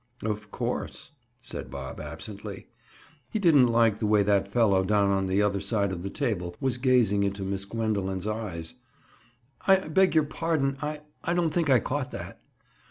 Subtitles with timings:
[0.25, 1.11] "Of course,"
[1.43, 2.65] said Bob absently.
[3.29, 6.55] He didn't like the way that fellow down on the other side of the table
[6.59, 8.73] was gazing into Miss Gwendoline's eyes.
[9.67, 10.79] "I beg your pardon.
[10.81, 12.41] I—I don't think I caught that."